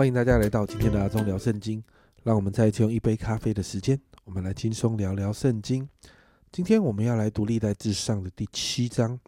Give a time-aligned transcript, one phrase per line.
[0.00, 1.84] 欢迎大家来到今天的阿忠聊圣经。
[2.22, 5.86] 让我们再一次用一杯咖啡的时间，我们来轻松聊聊圣经。
[6.50, 9.20] 今天我们要来读历代至上的第七章。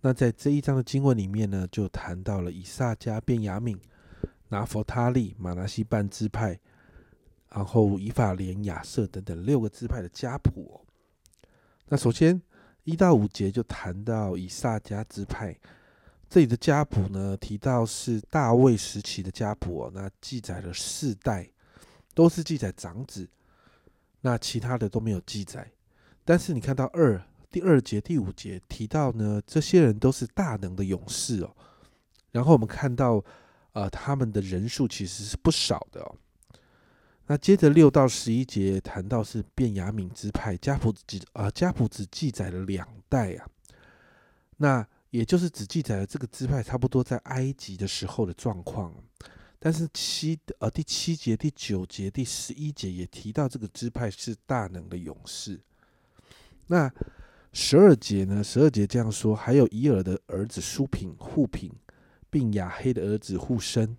[0.00, 3.78] 那在这一章的经文里面呢，就谈到了以撒加、便雅敏、
[4.48, 6.58] 拿佛他利、马拿西半支派，
[7.50, 10.80] 然后以法莲、亚瑟等等六个支派的家谱。
[11.88, 12.40] 那首先
[12.84, 15.54] 一到五节就谈到以撒加支派。
[16.30, 21.48] 这里的家谱呢，提到是大卫时期的家谱哦，那记载了四代，
[22.14, 23.26] 都是记载长子，
[24.20, 25.70] 那其他的都没有记载。
[26.26, 27.18] 但是你看到二
[27.50, 31.56] 第二节、第五节提到呢，这些人都是大能的勇士哦。
[32.30, 33.24] 然后我们看到，
[33.72, 36.14] 呃，他们的人数其实是不少的哦。
[37.26, 43.48] 那接着六到十一节谈到是便雅悯之派，家谱只啊家谱只记载了两代啊，
[44.58, 44.86] 那。
[45.10, 48.94] 也就是只记载了这个支派差不多在埃及的时候的状况，
[49.58, 55.58] 但是七呃第七节、第九节、第十一节也提到这个支派是大能的勇士。
[56.66, 56.92] 那
[57.54, 58.44] 十二节呢？
[58.44, 61.72] 十二节这样说：还有以尔的儿子舒平、护平，
[62.28, 63.96] 并亚黑的儿子护生。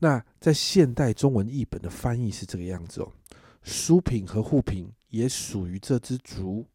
[0.00, 3.10] 那在现代中文译本的翻译是这个样子哦。
[3.62, 6.66] 舒平和护平也属于这支族，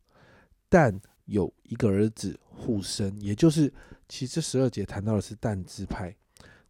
[0.68, 1.00] 但。
[1.32, 3.72] 有一个儿子护生，也就是
[4.10, 6.14] 其实十二节谈到的是但支派，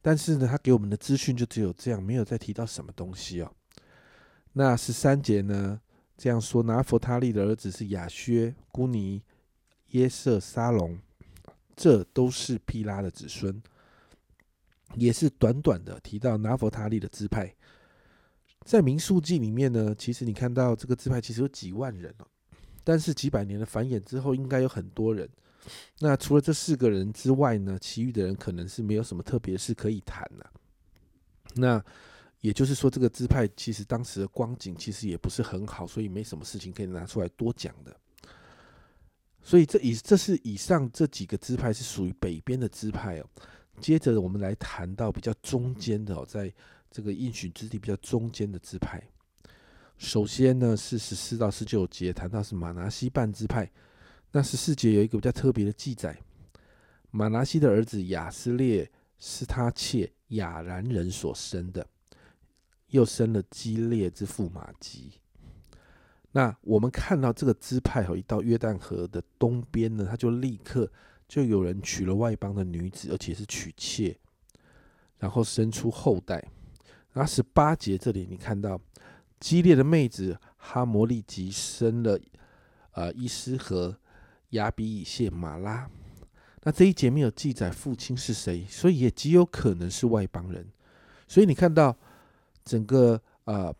[0.03, 3.51] 但是呢，他给我们的资讯就只有这样，没有再提到什么东西哦。
[4.53, 5.81] 那十三节呢
[6.15, 9.23] 这样说：拿佛他利的儿子是亚薛、姑尼、
[9.89, 10.99] 耶瑟、沙龙，
[11.75, 13.59] 这都是毗拉的子孙，
[14.95, 17.55] 也是短短的提到拿佛他利的支派。
[18.63, 22.27] 在民数记里面呢，其实你看到这个支派其实有几万人哦。
[22.83, 25.29] 但是几百年的繁衍之后，应该有很多人。
[25.99, 30.49] 那除了这四个人之外呢，其余的人可能是没有什么特别事可以谈的。
[31.55, 31.83] 那
[32.39, 37.95] 也就是说，这个支派其实当时的光景其实也不是很好，所以没什么事情可以拿出来多讲的。
[39.43, 43.25] 所以这以这是以上这几个支派是属于北边的支派哦。
[43.79, 46.51] 接着我们来谈到比较中间的哦，在
[46.89, 49.01] 这个应许之地比较中间的支派。
[50.01, 53.69] 首先呢，是十四到十九节谈到是马拿西半支派。
[54.31, 56.17] 那十四节有一个比较特别的记载：
[57.11, 61.85] 马拿西的儿子亚斯列是他妾亚兰人所生的，
[62.87, 65.11] 又生了基列之父马吉。
[66.31, 70.91] 那我们看到这个支派哦，一到约旦河的东边呢，他就立刻
[71.27, 74.17] 就有人娶了外邦的女子，而且是娶妾，
[75.19, 76.43] 然后生出后代。
[77.13, 78.81] 然后十八节这里你看到。
[79.41, 82.17] 激烈的妹子哈摩利吉生了，
[82.91, 83.97] 呃，伊斯和
[84.51, 85.89] 亚比以谢马拉。
[86.61, 90.65] 那这一节没有记载父亲是谁，所以也极有可能是外邦人。
[91.27, 91.97] 所以你看到
[92.63, 93.73] 整个呃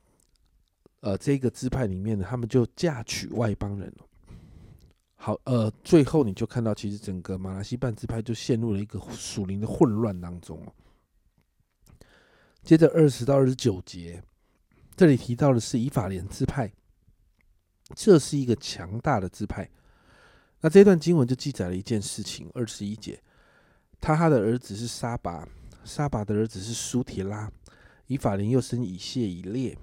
[1.02, 4.06] 呃这个支派里面呢，他们就嫁娶外邦人了。
[5.14, 10.60] 好，呃，最后你就看到，其实整个马来西半支派就陷入了一个属灵的混乱当中
[12.64, 14.24] 接着二十到二十九节。
[14.96, 16.72] 这里提到的是以法莲支派，
[17.96, 19.68] 这是一个强大的支派。
[20.59, 23.19] 那这段经文就记载了一件事情：二十一节，
[24.00, 25.47] 他他的儿子是沙拔，
[25.84, 27.52] 沙拔的儿子是苏提拉，
[28.06, 29.75] 以法莲又生以谢、以列。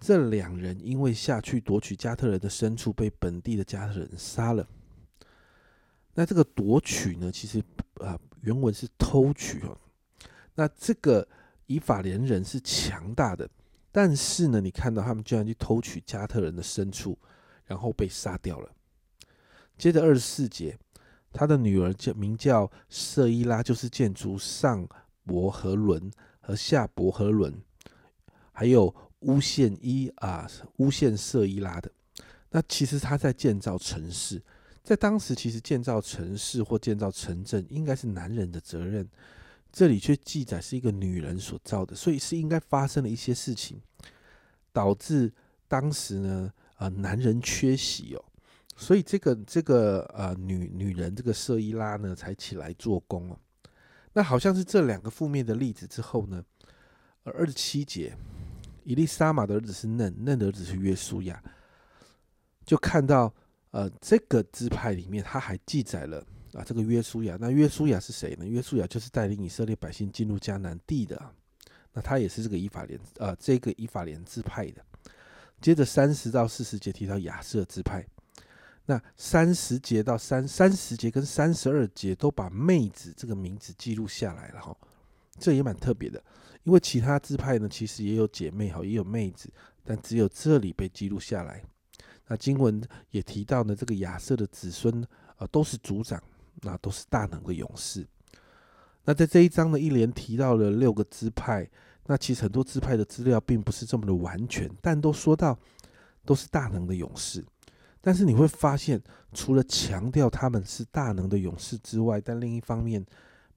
[0.00, 4.66] 这两人因为下去夺取加特人的牲畜，被本地的加特人杀了。
[6.12, 7.62] 那这个夺取呢，其实
[8.00, 9.78] 啊，原文是偷取哦。
[10.54, 11.26] 那这个
[11.66, 13.48] 以法莲人是强大的。
[13.98, 17.16] 但是呢，你看到他们居然去偷取加特人的牲畜，
[17.64, 18.70] 然后被杀掉了。
[19.78, 20.78] 接着二十四节，
[21.32, 24.86] 他的女儿叫名叫瑟伊拉，就是建筑上
[25.24, 27.54] 伯和伦和下伯和伦，
[28.52, 30.46] 还有诬陷伊啊
[30.76, 31.90] 诬陷瑟伊拉的。
[32.50, 34.42] 那其实他在建造城市，
[34.82, 39.08] 在当时其实建造城市或建造城镇应该是男人的责任。
[39.76, 43.78] 这里却记载是一个女人所造的，所以是应该发生了一些事情，
[44.72, 45.30] 导致
[45.68, 48.24] 当时呢，呃，男人缺席哦，
[48.74, 53.38] 所以这个这个呃女女人这个色伊拉呢才起来做工哦。
[54.14, 56.42] 那好像是这两个负面的例子之后呢，
[57.24, 58.16] 二十七节，
[58.82, 61.38] 伊丽莎玛的儿子是嫩，嫩的儿子是约书亚，
[62.64, 63.30] 就看到
[63.72, 66.24] 呃这个支派里面他还记载了。
[66.56, 68.46] 啊，这个约书亚，那约书亚是谁呢？
[68.46, 71.20] 约书亚就是带领以色列百姓进入迦南地的，
[71.92, 74.82] 那他也是这个以法莲，呃，这个以法莲支派的。
[75.60, 78.06] 接着三十到四十节提到亚瑟支派，
[78.86, 84.74] 那三十节到三三十节跟三十二节都把妹子这个名字记录下来了哈。
[85.38, 86.22] 这也蛮特别的，
[86.62, 89.50] 因为其他支派呢，其实也有姐妹哈，也有妹子，
[89.84, 91.62] 但只有这里被记录下来。
[92.26, 95.06] 那经文也提到呢，这个亚瑟的子孙
[95.36, 96.22] 啊，都是族长，
[96.62, 98.06] 那都是大能的勇士。
[99.04, 101.68] 那在这一章呢，一连提到了六个支派，
[102.06, 105.56] 那其实很多支派的资料并不是这么的完全，但都说到
[106.24, 107.44] 都是大能的勇士。
[108.00, 113.04] 但是你会发现，除了强调他们是大能的勇士之外，但另一方面，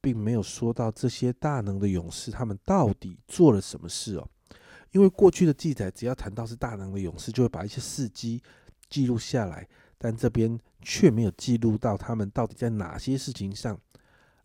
[0.01, 4.27] 并没有说到这些大能的勇士他们到底做了什么事哦。
[4.91, 8.41] 因为过去的记载，只要谈到是大能的勇士，就会把一些事迹
[8.89, 9.67] 记录下来，
[9.99, 13.79] 但这边却没有记录到他们到底在哪些事情上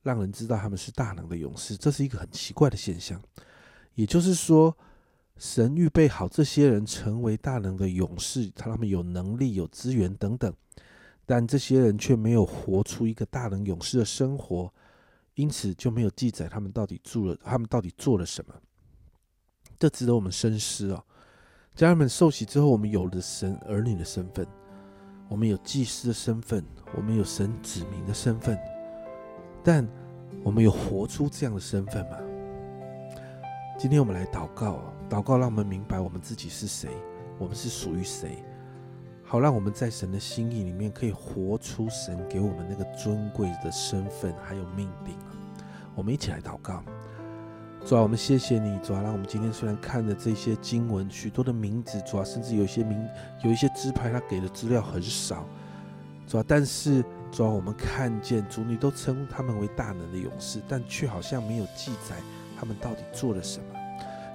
[0.03, 3.19] 让人知道他们是大能的勇士，这是一个很奇怪的现象。
[3.95, 4.77] 也就是说，
[5.37, 10.53] 神预备好这些人成为大能的勇士，他们有能力、有资源等等，
[11.25, 14.71] 但这些人却没有活出一个大能勇士的生活，
[15.35, 18.55] 因此就没有记载他们到底做了，他们到底做了什么。
[19.79, 21.05] 这值得我们深思哦。
[21.75, 24.47] 家人们受洗之后，我们有了神儿女的身份，
[25.29, 28.59] 我们有祭司的身份，我们有神子民的身份，
[29.63, 29.87] 但
[30.43, 32.19] 我们有活出这样的身份吗？
[33.79, 36.91] 今天我们来祷告，祷告让我们明白我们自己是谁，
[37.39, 38.45] 我们是属于谁，
[39.25, 45.17] 好让我们在神的心意里面可以活出神给我们那个尊贵的身份还有命定！
[45.95, 46.85] 我们一起来祷告。
[47.85, 53.07] 主啊，我们谢谢你，主啊，让我们今天虽然看的这些经文，许多的名字，主啊，甚至有些名，
[53.45, 55.47] 有一些支派，他给的资料很少，
[56.27, 62.17] 主啊，但是主啊，我们看见主你都称他们为大能的勇士，但却好像没有记载
[62.59, 63.67] 他们到底做了什么。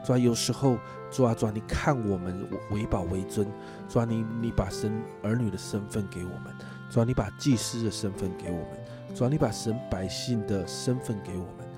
[0.06, 0.78] 主啊，有时候
[1.10, 3.48] 主啊，主啊，你看我们为宝为尊，
[3.88, 4.94] 主啊，你你把神
[5.24, 6.54] 儿女的身份给我们，
[6.92, 11.69] 主啊，你把祭司的身份给我们，主啊，你把神百姓的身份给我们。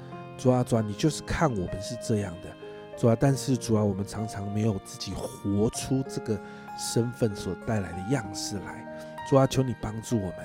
[0.41, 2.49] 主啊，主啊，你就是看我们是这样的，
[2.97, 6.41] 主啊，但是主啊，我们常常没有自己活出这个
[6.75, 8.83] 身份所带来的样式来。
[9.29, 10.37] 主啊，求你帮助我们，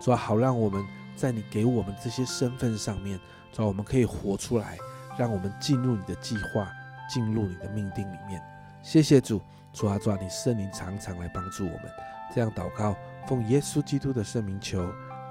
[0.00, 0.84] 主啊，好让我们
[1.14, 3.20] 在你给我们这些身份上面，
[3.52, 4.76] 主啊，我们可以活出来，
[5.16, 6.68] 让我们进入你的计划，
[7.08, 8.42] 进入你的命定里面。
[8.82, 9.40] 谢谢主，
[9.72, 11.82] 主啊，主啊，你圣灵常常来帮助我们。
[12.34, 12.96] 这样祷告，
[13.28, 14.82] 奉耶稣基督的圣名求，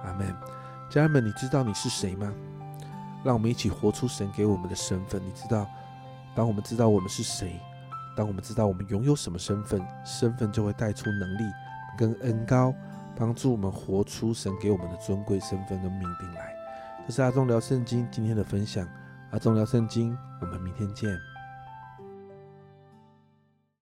[0.05, 0.33] 阿门。
[0.89, 2.33] 家人们，你知道你是谁吗？
[3.25, 5.19] 让我们一起活出神给我们的身份。
[5.25, 5.67] 你知道，
[6.35, 7.59] 当我们知道我们是谁，
[8.15, 11.43] 当我们知道我们拥有什么身份，身份就会带出能力
[11.97, 12.71] 跟恩高，
[13.15, 16.55] 帮助我们活出神给我们的尊贵身份跟命定来。
[17.07, 18.87] 这是阿忠聊圣经今天的分享。
[19.31, 21.34] 阿忠聊圣经，我们明天见。